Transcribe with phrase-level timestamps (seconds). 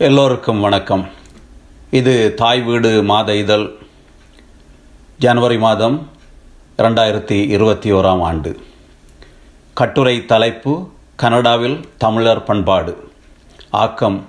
[0.00, 1.08] எல்லோருக்கும் வணக்கம்.
[1.90, 3.70] இது தாய் வீடு மாத இதழ்
[5.18, 6.10] ஜனவரி மாதம்
[6.78, 8.60] இரண்டாயிரத்தி இருபத்தி ஓராம் ஆண்டு.
[9.74, 13.10] கட்டுரை தலைப்பு கனடாவில் தமிழர் பண்பாடு.
[13.70, 14.28] ஆக்கம்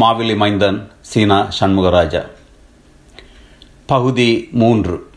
[0.00, 2.26] மாவிலி மைந்தன் சீனா சண்முகராஜா.
[3.86, 5.10] பகுதி மூன்று.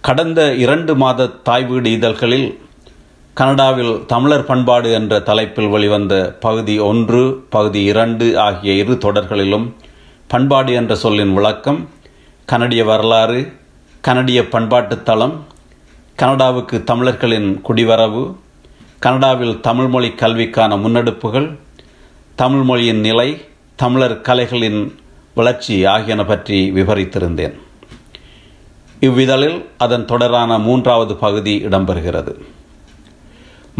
[0.00, 2.65] கடந்த இரண்டு மாத தாய் வீடு இதழ்களில்
[3.38, 9.66] கனடாவில் தமிழர் பண்பாடு என்ற தலைப்பில் வெளிவந்த பகுதி ஒன்று பகுதி இரண்டு ஆகிய இரு தொடர்களிலும்
[10.28, 11.80] பண்பாடு என்ற சொல்லின் விளக்கம்
[12.46, 13.52] கனடிய வரலாறு
[14.00, 15.36] கனடிய பண்பாட்டு தளம்
[16.16, 18.24] கனடாவுக்கு தமிழர்களின் குடிவரவு
[18.98, 21.48] கனடாவில் தமிழ்மொழி கல்விக்கான முன்னெடுப்புகள்
[22.36, 23.28] தமிழ்மொழியின் நிலை
[23.76, 24.82] தமிழர் கலைகளின்
[25.34, 27.56] வளர்ச்சி ஆகியன பற்றி விவரித்திருந்தேன்.
[29.00, 32.34] இவ்விதழில் அதன் தொடரான மூன்றாவது பகுதி இடம்பெறுகிறது.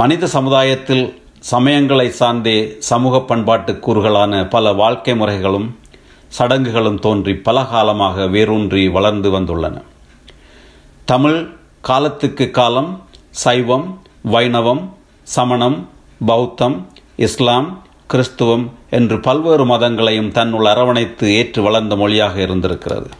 [0.00, 1.04] மனித சமுதாயத்தில்
[1.50, 5.78] சமயங்களை சார்ந்தே சமூக பண்பாட்டு கூறுகளான பல வாழ்க்கை முறைகளும்
[6.38, 9.76] சடங்குகளும் தோன்றி பல காலமாக வேரூன்றி வளர்ந்து வந்துள்ளன.
[11.04, 11.38] தமிழ்
[11.80, 12.90] காலத்துக்கு காலம்
[13.30, 14.82] சைவம் வைணவம்
[15.22, 15.88] சமணம்
[16.26, 23.10] பௌத்தம் இஸ்லாம் கிறிஸ்துவம் என்று பல்வேறு மதங்களையும் தன்னுள் அரவணைத்து ஏற்று வளர்ந்த மொழியாக இருந்திருக்கிறது.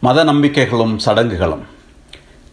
[0.00, 1.66] மத நம்பிக்கைகளும் சடங்குகளும்.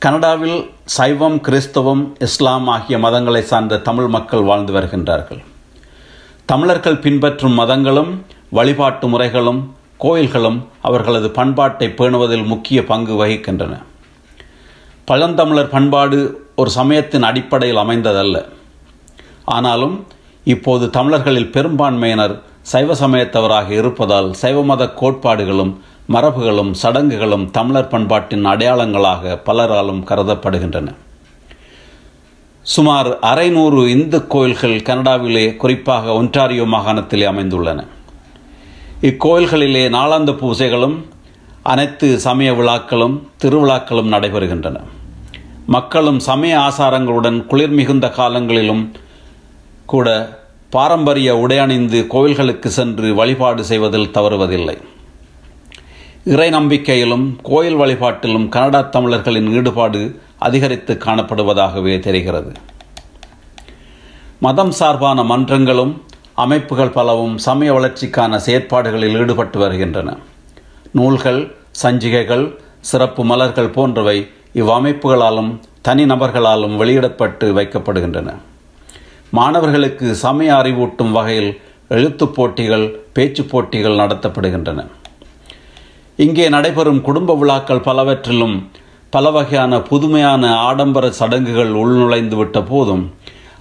[0.04, 5.44] கனடாவில் சைவம் கிறிஸ்தவம் இஸ்லாம் ஆகிய மதங்களை சார்ந்த தமிழ் மக்கள் வாழ்ந்து வருகின்றார்கள்.
[6.46, 13.78] தமிழர்கள் பின்பற்றும் மதங்களும் வழிபாட்டு முறைகளும் கோயில்களும் அவர்களது பண்பாட்டை பேணுவதில் முக்கிய பங்கு வகிக்கின்றன.
[15.06, 18.46] பழந்தமிழர் பண்பாடு ஒரு சமயத்தின் அடிப்படையில் அமைந்ததல்ல.
[19.46, 20.08] ஆனாலும்
[20.44, 30.04] இப்போது தமிழர்களில் பெரும்பான்மையினர் சைவ சமயத்தவராக இருப்பதால் சைவ மத கோட்பாடுகளும் மரபுகளும் சடங்குகளும் தமிழர் பண்பாட்டின் அடையாளங்களாக பலராலும்
[30.04, 30.94] கருதப்படுகின்றன.
[32.62, 37.86] சுமார் அரைநூறு இந்து கோயில்கள் கனடாவிலே குறிப்பாக ஒன்டாரியோ மாகாணத்திலே அமைந்துள்ளன.
[39.02, 41.04] இக்கோயில்களிலே நாளாந்த பூஜைகளும்
[41.62, 44.80] அனைத்து சமய விழாக்களும் திருவிழாக்களும் நடைபெறுகின்றன.
[45.66, 48.92] மக்களும் சமய ஆசாரங்களுடன் குளிர் மிகுந்த காலங்களிலும்
[49.86, 50.40] கூட
[50.70, 54.78] பாரம்பரிய உடையணிந்து கோயில்களுக்கு சென்று வழிபாடு செய்வதில் தவறுவதில்லை.
[56.26, 62.52] இறை நம்பிக்கையிலும் கோயில் வழிபாட்டிலும் கனடா தமிழர்களின் ஈடுபாடு அதிகரித்து காணப்படுவதாகவே தெரிகிறது.
[64.40, 66.02] மதம் சார்பான மன்றங்களும்
[66.34, 70.18] அமைப்புகள் பலவும் சமய வளர்ச்சிக்கான செயற்பாடுகளில் ஈடுபட்டு வருகின்றன.
[70.92, 78.36] நூல்கள் சஞ்சிகைகள் சிறப்பு மலர்கள் போன்றவை இவ்வமைப்புகளாலும் தனிநபர்களாலும் வெளியிடப்பட்டு வைக்கப்படுகின்றன.
[79.30, 84.88] மாணவர்களுக்கு சமய அறிவூட்டும் வகையில் எழுத்துப் போட்டிகள் பேச்சுப் போட்டிகள் நடத்தப்படுகின்றன.
[86.16, 88.70] இங்கே நடைபெறும் குடும்ப விழாக்கள் பலவற்றிலும்
[89.10, 93.04] பல வகையான புதுமையான ஆடம்பர சடங்குகள் உள்நுழைந்து விட்ட போதும்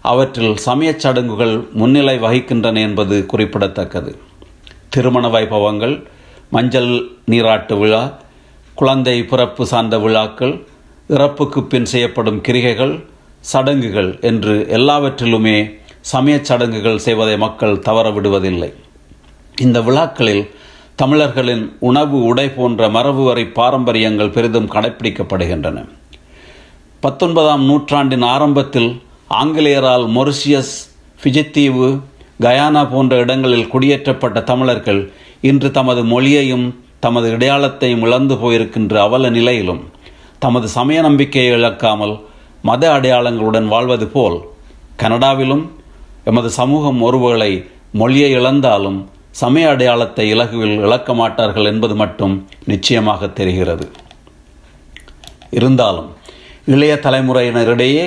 [0.02, 4.12] அவற்றில் சமயச் சடங்குகள் முன்னிலை வகிக்கின்றன என்பது குறிப்பிடத்தக்கது.
[4.88, 5.94] திருமண வைபவங்கள்
[6.50, 6.90] மஞ்சள்
[7.24, 8.02] நீராட்டு விழா
[8.74, 10.54] குழந்தை பிறப்பு சார்ந்த விழாக்கள்
[11.08, 12.94] இறப்புக்கு பின் செய்யப்படும் கிரிகைகள்
[13.40, 15.56] சடங்குகள் என்று எல்லாவற்றிலுமே
[16.00, 18.72] சமயச் சடங்குகள் செய்வதை மக்கள் தவற விடுவதில்லை
[19.60, 20.44] இந்த விழாக்களில்
[20.96, 25.78] தமிழர்களின் உணவு உடை போன்ற மரபு வரை பாரம்பரியங்கள் பெரிதும் கடைப்பிடிக்கப்படுகின்றன.
[27.00, 28.90] பத்தொன்பதாம் நூற்றாண்டின் ஆரம்பத்தில்
[29.30, 30.74] ஆங்கிலேயரால் மொரிசியஸ்
[31.20, 31.88] ஃபிஜித்தீவு
[32.40, 36.66] கயானா போன்ற இடங்களில் குடியேற்றப்பட்ட தமிழர்கள் இன்று தமது மொழியையும்
[37.00, 39.82] தமது இடையாளத்தையும் இழந்து போயிருக்கின்ற அவல நிலையிலும்
[40.38, 42.14] தமது சமய நம்பிக்கையை இழக்காமல்
[42.62, 44.38] மத அடையாளங்களுடன் வாழ்வது போல்
[44.96, 45.64] கனடாவிலும்
[46.24, 47.50] எமது சமூகம் ஒருவேளை
[47.92, 48.98] மொழியை இழந்தாலும்
[49.40, 52.34] சமய அடையாளத்தை இலகுவில் இழக்க மாட்டார்கள் என்பது மட்டும்
[52.64, 53.86] நிச்சயமாக தெரிகிறது.
[55.58, 56.10] இருந்தாலும்
[56.64, 58.04] இளைய தலைமுறையினரிடையே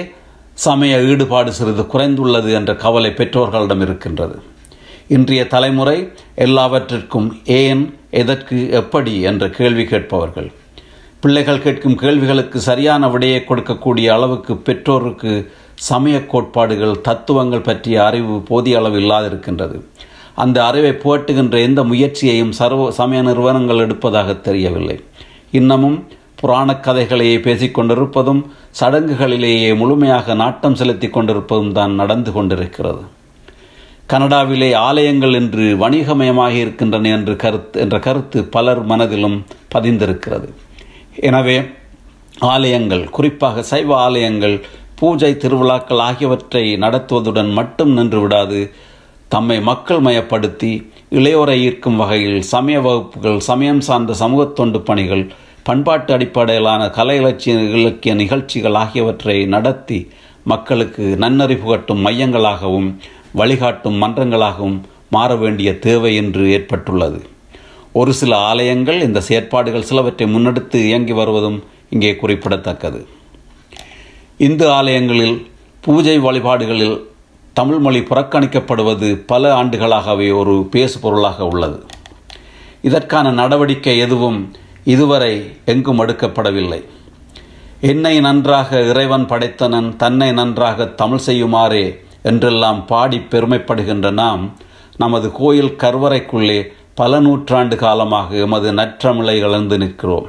[0.66, 4.38] சமய ஈடுபாடு சிறிது குறைந்துள்ளது என்ற கவலை பெற்றோர்களிடம் இருக்கின்றது.
[5.08, 5.98] இன்றைய தலைமுறை
[6.46, 7.84] எல்லாவற்றிற்கும் ஏன்
[8.22, 10.50] எதற்கு எப்படி என்ற கேள்வி கேட்பவர்கள்.
[11.22, 15.34] பிள்ளைகள் கேட்கும் கேள்விகளுக்கு சரியான விடையை கொடுக்கக்கூடிய அளவுக்கு பெற்றோருக்கு
[15.90, 19.78] சமய கோட்பாடுகள் தத்துவங்கள் பற்றிய அறிவு போதிய அளவு இல்லாதிருக்கின்றது.
[20.36, 25.04] அந்த அறிவை புகட்டுகின்ற எந்த முயற்சியையும் சர்வ சமய நிறுவனங்கள் எடுப்பதாக தெரியவில்லை.
[25.52, 28.42] இன்னமும் புராணக் கதைகளையே பேசிக்கொண்டிருப்பதும்
[28.80, 33.04] சடங்குகளிலேயே முழுமையாக நாட்டம் செலுத்தி கொண்டிருப்பதும் தான் நடந்து கொண்டிருக்கிறது.
[34.10, 39.46] கனடாவிலே ஆலயங்கள் என்று வணிகமயமாகி இருக்கின்றன என்று கருத்து என்ற கருத்து பலர் மனதிலும்
[39.76, 40.50] பதிந்திருக்கிறது.
[41.16, 41.62] எனவே
[42.40, 44.58] ஆலயங்கள் குறிப்பாக சைவ ஆலயங்கள்
[44.96, 48.72] பூஜை திருவிழாக்கள் ஆகியவற்றை நடத்துவதுடன் மட்டும் நின்று விடாது.
[49.28, 50.72] தம்மை மக்கள் மயப்படுத்தி
[51.10, 55.32] இளையோரை ஈர்க்கும் வகையில் சமய வகுப்புகள் சமயம் சார்ந்த சமூக தொண்டு பணிகள்
[55.64, 60.08] பண்பாட்டு அடிப்படையிலான கலை இலட்சிய இலக்கிய நிகழ்ச்சிகள் ஆகியவற்றை நடத்தி
[60.44, 62.90] மக்களுக்கு நன்னறிவுகட்டும் மையங்களாகவும்
[63.34, 67.20] வழிகாட்டும் மன்றங்களாகவும் மாற வேண்டிய தேவை என்று ஏற்பட்டுள்ளது.
[67.92, 73.08] ஒரு சில ஆலயங்கள் இந்த செயற்பாடுகள் சிலவற்றை முன்னெடுத்து இயங்கி வருவதும் இங்கே குறிப்பிடத்தக்கது.
[74.38, 75.48] இந்து ஆலயங்களில்
[75.82, 76.98] பூஜை வழிபாடுகளில்
[77.58, 81.86] தமிழ் மொழி புறக்கணிக்கப்படுவது பல ஆண்டுகளாகவே ஒரு பேசு பொருளாக உள்ளது.
[82.82, 84.40] இதற்கான நடவடிக்கை எதுவும்
[84.84, 86.82] இதுவரை எங்கும் எடுக்கப்படவில்லை.
[87.82, 91.86] என்னை நன்றாக இறைவன் படைத்தனன் தன்னை நன்றாக தமிழ் செய்யுமாறே
[92.24, 94.44] என்றெல்லாம் பாடி பெருமைப்படுகின்ற நாம்
[94.98, 96.60] நமது கோயில் கருவறைக்குள்ளே
[96.96, 100.28] பல நூற்றாண்டு காலமாக எமது நற்றமிழை இழந்து நிற்கிறோம்.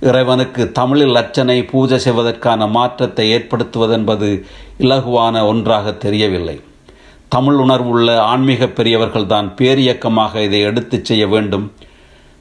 [0.00, 4.44] இறைவனுக்கு தமிழில் அர்ச்சனை பூஜை செய்வதற்கான மாற்றத்தை ஏற்படுத்துவதென்பது
[4.78, 6.60] இலகுவான ஒன்றாக தெரியவில்லை.
[7.28, 11.72] தமிழ் உணர்வுள்ள ஆன்மீக பெரியவர்கள்தான் பேரியக்கமாக இதை எடுத்துச் செய்ய வேண்டும்.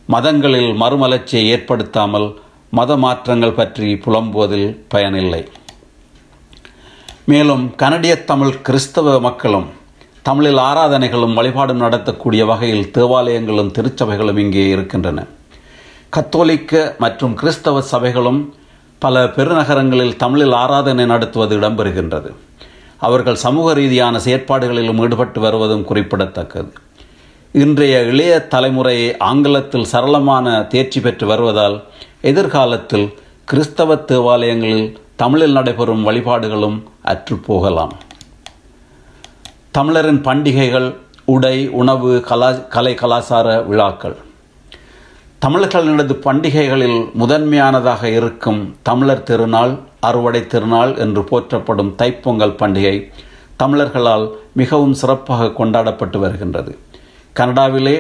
[0.06, 5.48] மதங்களில் மறுமலர்ச்சியை ஏற்படுத்தாமல் மத மாற்றங்கள் பற்றி புலம்புவதில் பயனில்லை.
[7.26, 9.68] மேலும் கனடிய தமிழ் கிறிஸ்தவ மக்களும்
[10.22, 15.28] தமிழில் ஆராதனைகளும் வழிபாடும் நடத்தக்கூடிய வகையில் தேவாலயங்களும் திருச்சபைகளும் இங்கே இருக்கின்றன.
[16.16, 18.42] கத்தோலிக்க மற்றும் கிறிஸ்தவ சபைகளும்
[19.04, 22.30] பல பெருநகரங்களில் தமிழில் ஆராதனை நடத்துவது இடம்பெறுகின்றது.
[22.98, 26.72] அவர்கள் சமூக ரீதியான செயற்பாடுகளிலும் ஈடுபட்டு வருவதும் குறிப்பிடத்தக்கது.
[27.52, 31.84] இன்றைய இளைய தலைமுறை ஆங்கிலத்தில் சரளமான தேர்ச்சி பெற்று வருவதால்
[32.32, 33.08] எதிர்காலத்தில்
[33.46, 36.78] கிறிஸ்தவ தேவாலயங்களில் தமிழில் நடைபெறும் வழிபாடுகளும்
[37.14, 37.96] அற்றுப்போகலாம்
[39.72, 40.90] தமிழரின் பண்டிகைகள்
[41.36, 44.18] உடை உணவு கலா கலை கலாச்சார விழாக்கள்.
[45.44, 52.94] தமிழர்களினது பண்டிகைகளில் முதன்மையானதாக இருக்கும் தமிழர் திருநாள் அறுவடை திருநாள் என்று போற்றப்படும் தைப்பொங்கல் பண்டிகை
[53.58, 54.24] தமிழர்களால்
[54.54, 56.78] மிகவும் சிறப்பாக கொண்டாடப்பட்டு வருகின்றது.
[57.40, 57.96] கனடாவிலே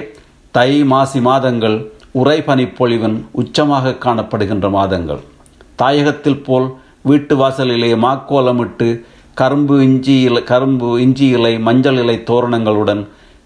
[0.51, 1.78] தை மாசி மாதங்கள்
[2.24, 5.22] உறைபனிப்பொழிவின் உச்சமாக காணப்படுகின்ற மாதங்கள்.
[5.81, 6.69] தாயகத்தில் போல்
[7.01, 8.89] வீட்டு வாசலிலே மாக்கோலமிட்டு
[9.34, 13.04] கரும்பு இஞ்சி இலை கரும்பு இஞ்சி இலை மஞ்சள் இலை தோரணங்களுடன்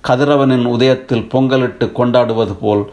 [0.08, 2.86] கதிரவனின் உதயத்தில் பொங்கலிட்டு கொண்டாடுவது போல்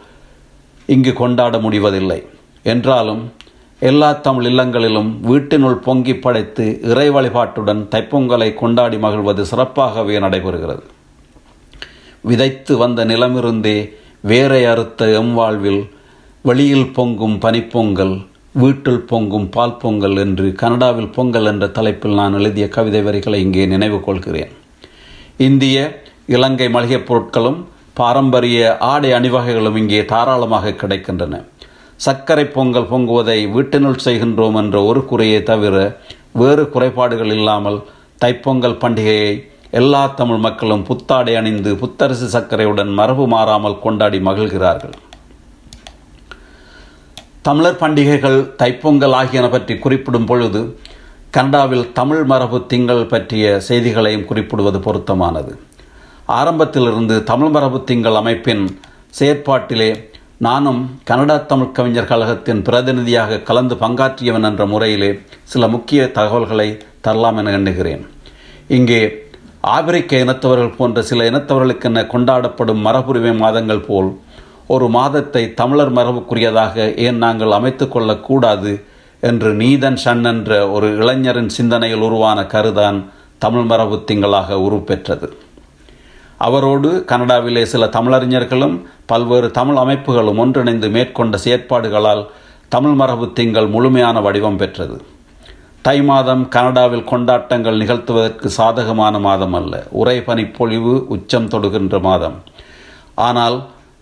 [0.85, 2.23] இங்கு கொண்டாட முடிவதில்லை.
[2.63, 3.31] என்றாலும்
[3.79, 10.81] எல்லா தமிழ் இல்லங்களிலும் வீட்டினுள் பொங்கி படைத்து இறை வழிபாட்டுடன் தைப்பொங்கலை கொண்டாடி மகிழ்வது சிறப்பாகவே நடைபெறுகிறது.
[12.21, 13.89] விதைத்து வந்த நிலமிருந்தே
[14.19, 15.89] வேரை அறுத்த எம்வாழ்வில்
[16.41, 23.01] வெளியில் பொங்கும் பனிப்பொங்கல் வீட்டில் பொங்கும் பால் பொங்கல் என்று கனடாவில் பொங்கல் என்ற தலைப்பில் நான் எழுதிய கவிதை
[23.01, 24.51] வரிகளை இங்கே நினைவு கொள்கிறேன்.
[25.37, 27.63] இந்திய இலங்கை மளிகைப் பொருட்களும்
[27.99, 28.59] பாரம்பரிய
[28.91, 31.35] ஆடை அணிவகைகளும் இங்கே தாராளமாக கிடைக்கின்றன.
[32.05, 35.75] சர்க்கரை பொங்கல் பொங்குவதை வீட்டினுள் செய்கின்றோம் என்ற ஒரு குறையை தவிர
[36.41, 37.77] வேறு குறைபாடுகள் இல்லாமல்
[38.23, 39.31] தைப்பொங்கல் பண்டிகையை
[39.79, 44.95] எல்லா தமிழ் மக்களும் புத்தாடை அணிந்து புத்தரசு சர்க்கரையுடன் மரபு மாறாமல் கொண்டாடி மகிழ்கிறார்கள்.
[47.47, 50.61] தமிழர் பண்டிகைகள் தைப்பொங்கல் ஆகியன பற்றி குறிப்பிடும் பொழுது
[51.37, 55.53] கனடாவில் தமிழ் மரபு திங்கள் பற்றிய செய்திகளையும் குறிப்பிடுவது பொருத்தமானது.
[56.25, 58.63] ஆரம்பத்திலிருந்து தமிழ் மரபு திங்கள் அமைப்பின்
[59.19, 59.89] செயற்பாட்டிலே
[60.37, 67.51] நானும் கனடா தமிழ் கவிஞர் கழகத்தின் பிரதிநிதியாக கலந்து பங்காற்றியவன் என்ற முறையிலே சில முக்கிய தகவல்களை தரலாம் என
[67.51, 68.03] எண்ணுகிறேன்.
[68.67, 68.99] இங்கே
[69.61, 74.11] ஆப்பிரிக்க இனத்தவர்கள் போன்ற சில இனத்தவர்களுக்கென கொண்டாடப்படும் மரபுரிமை மாதங்கள் போல்
[74.67, 78.83] ஒரு மாதத்தை தமிழர் மரபுக்குரியதாக ஏன் நாங்கள் அமைத்து கொள்ளக்கூடாது
[79.19, 83.05] என்று நீதன் ஷன் என்ற ஒரு இளைஞரின் சிந்தனையில் உருவான கருதான்
[83.37, 85.29] தமிழ் மரபு திங்களாக உருப்பெற்றது.
[86.37, 88.75] அவரோடு கனடாவிலே சில தமிழறிஞர்களும்
[89.05, 92.23] பல்வேறு தமிழ் அமைப்புகளும் ஒன்றிணைந்து மேற்கொண்ட செயற்பாடுகளால்
[92.69, 94.97] தமிழ் மரபு திங்கள் முழுமையான வடிவம் பெற்றது.
[95.81, 99.83] தை மாதம் கனடாவில் கொண்டாட்டங்கள் நிகழ்த்துவதற்கு சாதகமான மாதம் அல்ல.
[100.01, 102.37] உரை பனிப்பொழிவு உச்சம் தொடுகின்ற மாதம்.
[103.15, 103.57] ஆனால்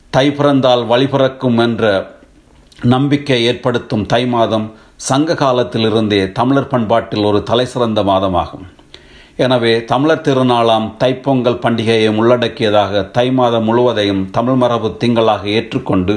[0.10, 2.12] தை பிறந்தால் வழிபிறக்கும் என்ற
[2.84, 8.66] நம்பிக்கை ஏற்படுத்தும் தை மாதம் சங்க காலத்திலிருந்தே தமிழர் பண்பாட்டில் ஒரு தலைசிறந்த மாதமாகும்.
[9.38, 16.16] எனவே தமிழர் திருநாளாம் தைப்பொங்கல் பண்டிகையை உள்ளடக்கியதாக தை மாதம் முழுவதையும் தமிழ் மரபு திங்களாக ஏற்றுக்கொண்டு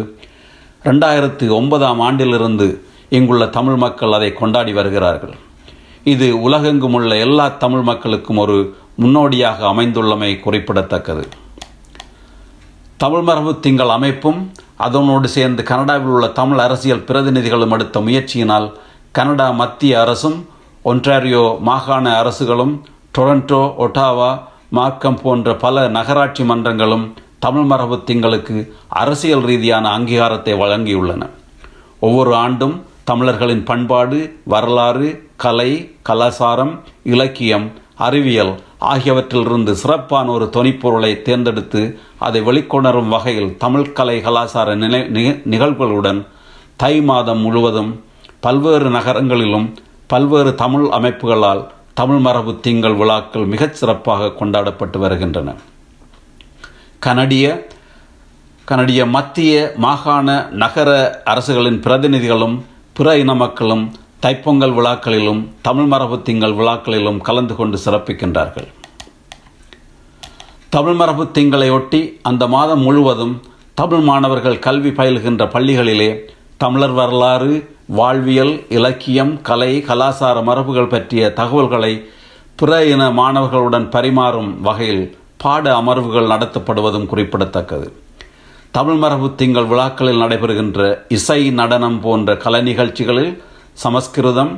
[0.84, 2.66] ரெண்டாயிரத்து ஒன்பதாம் ஆண்டிலிருந்து
[3.08, 5.34] இங்குள்ள தமிழ் மக்கள் அதை கொண்டாடி வருகிறார்கள்.
[6.12, 8.56] இது உலகெங்கும் உள்ள எல்லா தமிழ் மக்களுக்கும் ஒரு
[9.02, 11.24] முன்னோடியாக அமைந்துள்ளமை குறிப்பிடத்தக்கது.
[12.96, 14.40] தமிழ் மரபு திங்கள் அமைப்பும்
[14.86, 18.68] அதனோடு சேர்ந்து கனடாவில் உள்ள தமிழ் அரசியல் பிரதிநிதிகளும் எடுத்த முயற்சியினால்
[19.18, 20.38] கனடா மத்திய அரசும்
[20.84, 22.74] ஒன்றாரியோ மாகாண அரசுகளும்
[23.16, 24.38] டொரண்டோ ஒட்டாவா
[24.70, 28.56] மார்க்கம் போன்ற பல நகராட்சி மன்றங்களும் தமிழ் மரபு திங்களுக்கு
[28.88, 31.22] அரசியல் ரீதியான அங்கீகாரத்தை வழங்கியுள்ளன.
[32.00, 35.70] ஒவ்வொரு ஆண்டும் தமிழர்களின் பண்பாடு வரலாறு கலை
[36.08, 45.00] கலாசாரம் இலக்கியம் அறிவியல் ஆகியவற்றிலிருந்து சிறப்பான ஒரு தொனிப்பொருளை தேர்ந்தெடுத்து அதை வெளிக்கொணரும் வகையில் தமிழ் கலை கலாச்சார நிலை
[45.44, 46.26] நிகழ்வுகளுடன்
[46.76, 48.00] தை மாதம் முழுவதும்
[48.40, 49.74] பல்வேறு நகரங்களிலும்
[50.06, 51.62] பல்வேறு தமிழ் அமைப்புகளால்
[51.98, 55.54] தமிழ் மரபு திங்கள் விழாக்கள் மிகச் சிறப்பாக கொண்டாடப்பட்டு வருகின்றன.
[56.98, 57.66] கனடிய
[58.64, 67.20] கனடிய மத்திய மாகாண நகர அரசுகளின் பிரதிநிதிகளும் பிற இன மக்களும் தைப்பொங்கல் விழாக்களிலும் தமிழ் மரபு திங்கள் விழாக்களிலும்
[67.20, 68.68] கலந்து கொண்டு சிறப்பிக்கின்றார்கள்.
[70.68, 73.42] தமிழ் மரபு திங்களையொட்டி அந்த மாதம் முழுவதும்
[73.74, 76.18] தமிழ் மாணவர்கள் கல்வி பயில்கின்ற பள்ளிகளிலே
[76.56, 81.90] தமிழர் வரலாறு வாழ்வியல் இலக்கியம் கலை கலாசார மரபுகள் பற்றிய தகவல்களை
[82.56, 85.04] பிற இன மாணவர்களுடன் பரிமாறும் வகையில்
[85.36, 87.92] பாட அமர்வுகள் நடத்தப்படுவதும் குறிப்பிடத்தக்கது.
[88.70, 93.42] தமிழ் மரபு திங்கள் விழாக்களில் நடைபெறுகின்ற இசை நடனம் போன்ற கலை நிகழ்ச்சிகளில்
[93.74, 94.52] சமஸ்கிருதம்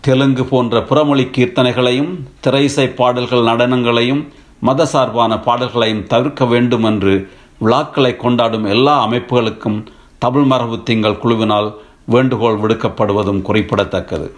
[0.00, 4.22] தெலுங்கு போன்ற புறமொழி கீர்த்தனைகளையும் திரையிசை பாடல்கள் நடனங்களையும்
[4.58, 7.28] மத சார்பான பாடல்களையும் தவிர்க்க வேண்டும் என்று
[7.58, 9.78] விழாக்களை கொண்டாடும் எல்லா அமைப்புகளுக்கும்
[10.18, 11.68] தமிழ் மரபு திங்கள் குழுவினால்
[12.04, 14.34] வேண்டுகோள் விடுக்கப்படுவதும் குறிப்பிடத்தக்கது.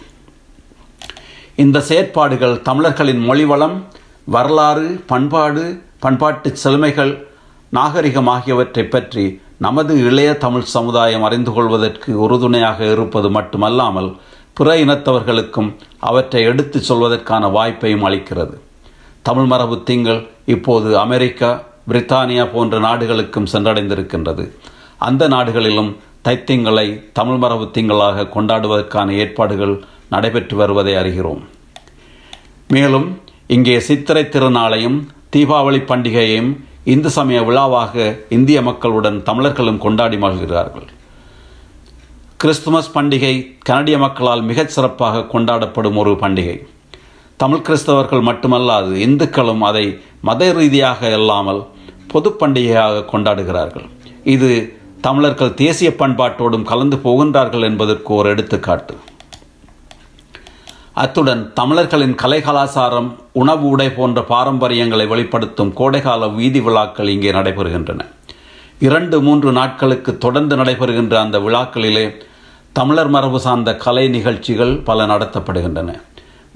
[1.55, 3.81] இந்த செயற்பாடுகள் தமிழர்களின் மொழிவளம்
[4.23, 7.27] வரலாறு பண்பாடு பண்பாட்டு செழுமைகள்
[7.69, 14.15] நாகரிகம் ஆகியவற்றை பற்றி நமது இளைய தமிழ் சமுதாயம் அறிந்து கொள்வதற்கு உறுதுணையாக இருப்பது மட்டுமல்லாமல்
[14.53, 18.53] பிற இனத்தவர்களுக்கும் அவற்றை எடுத்துச் சொல்வதற்கான வாய்ப்பையும் அளிக்கிறது.
[19.21, 24.51] தமிழ் மரபு திங்கள் இப்போது அமெரிக்கா பிரித்தானியா போன்ற நாடுகளுக்கும் சென்றடைந்திருக்கின்றது.
[24.97, 25.95] அந்த நாடுகளிலும்
[26.27, 31.41] தைத்திங்களை தமிழ் மரபு திங்களாக கொண்டாடுவதற்கான ஏற்பாடுகள் நடைபெற்று வருவதை அறிகிறோம்.
[32.67, 34.97] மேலும் இங்கே சித்திரை திருநாளையும்
[35.35, 36.51] தீபாவளி பண்டிகையையும்
[36.83, 40.87] இந்து சமய விழாவாக இந்திய மக்களுடன் தமிழர்களும் கொண்டாடி மகிழ்கிறார்கள்.
[42.37, 46.57] கிறிஸ்துமஸ் பண்டிகை கனடிய மக்களால் மிகச் சிறப்பாக கொண்டாடப்படும் ஒரு பண்டிகை.
[47.37, 49.85] தமிழ் கிறிஸ்தவர்கள் மட்டுமல்லாது இந்துக்களும் அதை
[50.21, 51.61] மத ரீதியாக இல்லாமல்
[52.07, 53.87] பொது பண்டிகையாக கொண்டாடுகிறார்கள்.
[54.23, 58.95] இது தமிழர்கள் தேசிய பண்பாட்டோடும் கலந்து போகின்றார்கள் என்பதற்கு ஒரு எடுத்துக்காட்டு.
[61.01, 63.09] அத்துடன் தமிழர்களின் கலை கலாச்சாரம்
[63.41, 68.05] உணவு உடை போன்ற பாரம்பரியங்களை வெளிப்படுத்தும் கோடைகால வீதி விழாக்கள் இங்கே நடைபெறுகின்றன.
[68.87, 72.05] இரண்டு மூன்று நாட்களுக்கு தொடர்ந்து நடைபெறுகின்ற அந்த விழாக்களிலே
[72.79, 75.91] தமிழர் மரபு சார்ந்த கலை நிகழ்ச்சிகள் பல நடத்தப்படுகின்றன.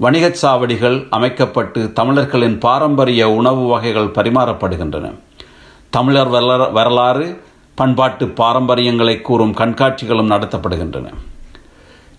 [0.02, 5.06] வணிகச் சாவடிகள் அமைக்கப்பட்டு தமிழர்களின் பாரம்பரிய உணவு வகைகள் பரிமாறப்படுகின்றன.
[5.96, 6.30] தமிழர்
[6.78, 7.26] வரலாறு
[7.74, 11.12] பண்பாட்டு பாரம்பரியங்களை கூறும் கண்காட்சிகளும் நடத்தப்படுகின்றன.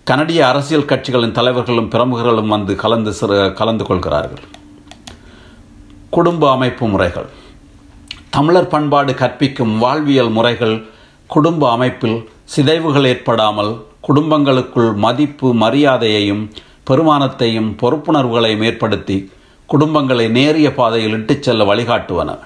[0.04, 3.14] கனடிய அரசியல் கட்சிகளின் தலைவர்களும் பிரமுகர்களும் வந்து கலந்து
[3.52, 4.44] கலந்து கொள்கிறார்கள்.
[6.10, 7.28] குடும்ப அமைப்பு முறைகள்.
[8.30, 10.86] தமிழர் பண்பாடு கற்பிக்கும் வாழ்வியல் முறைகள்
[11.26, 16.50] குடும்ப அமைப்பில் சிதைவுகள் ஏற்படாமல் குடும்பங்களுக்குள் மதிப்பு மரியாதையையும்
[16.90, 19.30] பெருமானத்தையும் பொறுப்புணர்வுகளையும் ஏற்படுத்தி
[19.72, 22.38] குடும்பங்களை நேரிய பாதையில் இட்டுச் செல்ல வழிகாட்டுவன.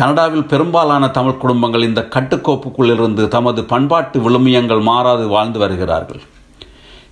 [0.00, 6.20] கனடாவில் பெரும்பாலான தமிழ் குடும்பங்கள் இந்த கட்டுக்கோப்புக்குள்ளிருந்து தமது பண்பாட்டு விழுமியங்கள் மாறாது வாழ்ந்து வருகிறார்கள்.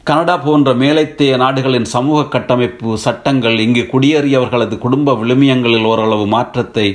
[0.08, 6.86] கனடா போன்ற மேலைத்தேய நாடுகளின் சமூக கட்டமைப்பு சட்டங்கள் இங்கு குடியேறியவர்களது குடும்ப விழுமியங்களில் ஓரளவு மாற்றத்தை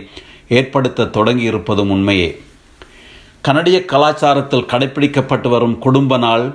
[0.47, 2.29] ஏற்படுத்த தொடங்கியிருப்பதும் உண்மையே.
[3.41, 6.45] கனடிய கலாச்சாரத்தில் கடைபிடிக்கப்பட்டு வரும் குடும்ப நாள்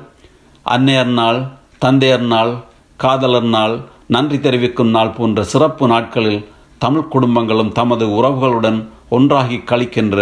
[0.66, 1.40] அன்னையர் நாள்
[1.78, 2.52] தந்தையர் நாள்
[2.96, 3.76] காதலர் நாள்
[4.06, 6.40] நன்றி தெரிவிக்கும் நாள் போன்ற சிறப்பு நாட்களில்
[6.78, 10.16] தமிழ் குடும்பங்களும் தமது உறவுகளுடன் ஒன்றாகி கழிக்கின்ற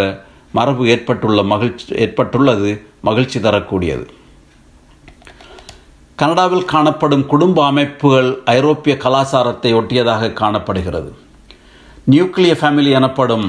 [0.53, 2.71] மரபு ஏற்பட்டுள்ள மகிழ்ச்சி ஏற்பட்டுள்ளது
[3.01, 4.07] மகிழ்ச்சி தரக்கூடியது.
[6.21, 11.11] கனடாவில் காணப்படும் குடும்ப அமைப்புகள் ஐரோப்பிய கலாச்சாரத்தை ஒட்டியதாக காணப்படுகிறது.
[12.11, 13.47] நியூக்ளிய ஃபேமிலி எனப்படும்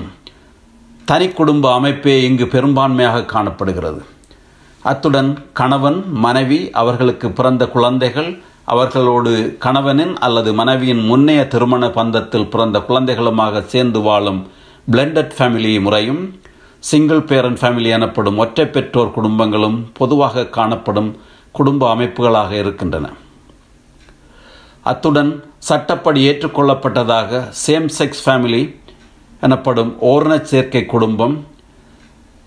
[1.06, 4.02] தனி குடும்ப அமைப்பே இங்கு பெரும்பான்மையாக காணப்படுகிறது.
[4.84, 8.30] அத்துடன் கணவன் மனைவி அவர்களுக்கு பிறந்த குழந்தைகள்
[8.68, 14.42] அவர்களோடு கணவனின் அல்லது மனைவியின் முன்னைய திருமண பந்தத்தில் பிறந்த குழந்தைகளுமாக சேர்ந்து வாழும்
[14.92, 16.24] பிளெண்டட் ஃபேமிலி முறையும்
[16.84, 21.10] சிங்கிள் பேரண்ட் ஃபேமிலி எனப்படும் ஒற்றை பெற்றோர் குடும்பங்களும் பொதுவாக காணப்படும்
[21.52, 23.06] குடும்ப அமைப்புகளாக இருக்கின்றன.
[24.82, 28.62] அத்துடன் சட்டப்படி ஏற்றுக்கொள்ளப்பட்டதாக சேம் செக்ஸ் ஃபேமிலி
[29.40, 31.36] எனப்படும் ஓரண சேர்க்கை குடும்பம்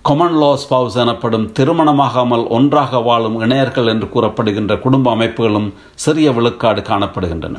[0.09, 5.67] கொமன் லா ஸ்பவுஸ் எனப்படும் திருமணமாகாமல் ஒன்றாக வாழும் இணையர்கள் என்று கூறப்படுகின்ற குடும்ப அமைப்புகளும்
[6.05, 7.57] சிறிய விழுக்காடு காணப்படுகின்றன.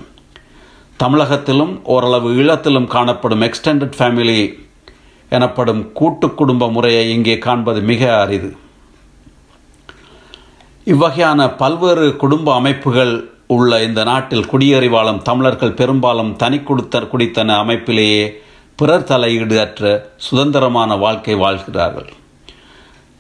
[1.02, 4.40] தமிழகத்திலும் ஓரளவு ஈழத்திலும் காணப்படும் எக்ஸ்டெண்டட் ஃபேமிலி
[5.38, 8.50] எனப்படும் கூட்டு குடும்ப முறையை இங்கே காண்பது மிக அரிது.
[10.94, 13.14] இவ்வகையான பல்வேறு குடும்ப அமைப்புகள்
[13.58, 18.24] உள்ள இந்த நாட்டில் குடியேறி வாழும் தமிழர்கள் பெரும்பாலும் தனி குடுத்த குடித்தன அமைப்பிலேயே
[18.80, 19.94] பிறர் தலையீடு அற்ற
[20.28, 22.10] சுதந்திரமான வாழ்க்கை வாழ்கிறார்கள்.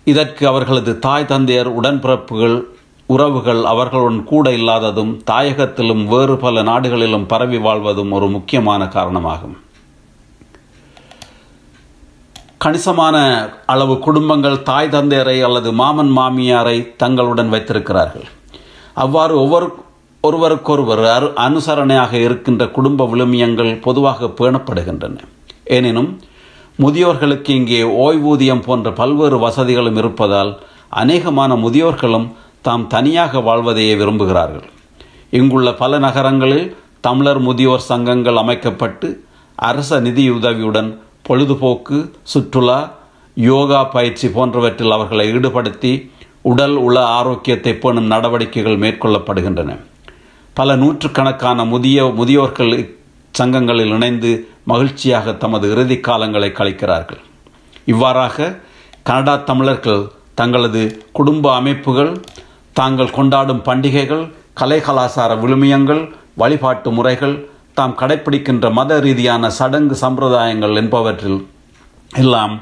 [0.03, 2.63] இதற்கு அவர்களது தாய் தந்தையர் உடன்பிறப்புகள்
[3.05, 9.57] உறவுகள் அவர்களுடன் கூட இல்லாததும் தாயகத்திலும் வேறு பல நாடுகளிலும் பரவி வாழ்வதும் ஒரு முக்கியமான காரணமாகும்.
[12.57, 13.17] கணிசமான
[13.65, 18.23] அளவு குடும்பங்கள் தாய் தந்தையரை அல்லது மாமன் மாமியாரை தங்களுடன் வைத்திருக்கிறார்கள்.
[18.93, 19.83] அவ்வாறு ஒவ்வொரு
[20.21, 25.17] ஒருவருக்கொருவர் அரு அனுசரணையாக இருக்கின்ற குடும்ப விழுமியங்கள் பொதுவாக பேணப்படுகின்றன.
[25.63, 26.19] எனினும்
[26.79, 30.61] முதியோர்களுக்கு இங்கே ஓய்வூதியம் போன்ற பல்வேறு வசதிகளும் இருப்பதால்
[30.91, 32.27] அநேகமான முதியோர்களும்
[32.61, 34.65] தாம் தனியாக வாழ்வதையே விரும்புகிறார்கள்.
[35.29, 39.23] இங்குள்ள பல நகரங்களில் தமிழர் முதியோர் சங்கங்கள் அமைக்கப்பட்டு
[39.55, 42.91] அரச நிதியுதவியுடன் பொழுதுபோக்கு சுற்றுலா
[43.35, 46.11] யோகா பயிற்சி போன்றவற்றில் அவர்களை ஈடுபடுத்தி
[46.41, 49.71] உடல் உள ஆரோக்கியத்தை பேணும் நடவடிக்கைகள் மேற்கொள்ளப்படுகின்றன.
[50.53, 52.73] பல நூற்றுக்கணக்கான முதிய முதியோர்கள்
[53.31, 54.31] சங்கங்களில் இணைந்து
[54.63, 57.21] மகிழ்ச்சியாக தமது இறுதி காலங்களை கழிக்கிறார்கள்.
[57.91, 58.55] இவ்வாறாக
[59.09, 60.03] கனடா தமிழர்கள்
[60.39, 60.81] தங்களது
[61.17, 62.11] குடும்ப அமைப்புகள்
[62.79, 64.23] தாங்கள் கொண்டாடும் பண்டிகைகள்
[64.59, 66.03] கலை கலாசார விழுமியங்கள்
[66.41, 67.35] வழிபாட்டு முறைகள்
[67.77, 71.39] தாம் கடைப்பிடிக்கின்ற மத ரீதியான சடங்கு சம்பிரதாயங்கள் என்பவற்றில்
[72.21, 72.55] எல்லாம்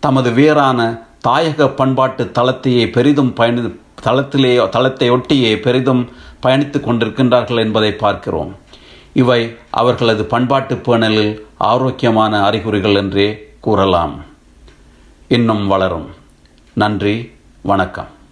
[0.00, 0.80] தமது வேறான
[1.28, 3.62] தாயக பண்பாட்டு தளத்தையே பெரிதும் பயணி
[4.06, 6.02] தளத்திலேயோ தளத்தை ஒட்டியே பெரிதும்
[6.44, 8.52] பயணித்து கொண்டிருக்கின்றார்கள் என்பதை பார்க்கிறோம்.
[9.14, 14.24] இவை அவர்களது பண்பாட்டு பேணலில் ஆரோக்கியமான அறிகுறிகள் என்றே கூறலாம்.
[15.28, 16.10] இன்னும் வளரும்.
[16.72, 18.13] நன்றி வணக்கம்.